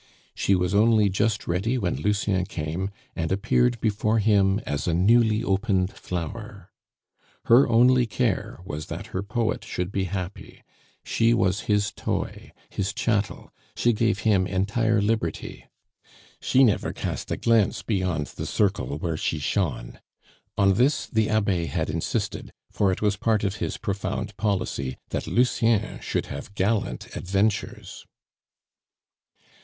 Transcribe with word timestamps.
She 0.33 0.55
was 0.55 0.73
only 0.73 1.09
just 1.09 1.45
ready 1.47 1.77
when 1.77 1.95
Lucien 1.97 2.45
came, 2.47 2.89
and 3.15 3.31
appeared 3.31 3.79
before 3.79 4.17
him 4.17 4.57
as 4.65 4.87
a 4.87 4.95
newly 4.95 5.43
opened 5.43 5.93
flower. 5.93 6.71
Her 7.45 7.69
only 7.69 8.07
care 8.07 8.59
was 8.65 8.87
that 8.87 9.05
her 9.13 9.21
poet 9.21 9.63
should 9.63 9.91
be 9.91 10.05
happy; 10.05 10.63
she 11.03 11.35
was 11.35 11.61
his 11.69 11.91
toy, 11.91 12.51
his 12.67 12.93
chattel; 12.95 13.53
she 13.75 13.93
gave 13.93 14.21
him 14.21 14.47
entire 14.47 15.03
liberty. 15.03 15.65
She 16.41 16.63
never 16.63 16.93
cast 16.93 17.29
a 17.29 17.37
glance 17.37 17.83
beyond 17.83 18.25
the 18.25 18.47
circle 18.47 18.97
where 18.97 19.17
she 19.17 19.37
shone. 19.37 19.99
On 20.57 20.73
this 20.73 21.05
the 21.05 21.29
Abbe 21.29 21.67
had 21.67 21.91
insisted, 21.91 22.51
for 22.71 22.91
it 22.91 23.03
was 23.03 23.17
part 23.17 23.43
of 23.43 23.57
his 23.57 23.77
profound 23.77 24.35
policy 24.35 24.97
that 25.09 25.27
Lucien 25.27 25.99
should 25.99 26.25
have 26.25 26.55
gallant 26.55 27.15
adventures. 27.15 28.07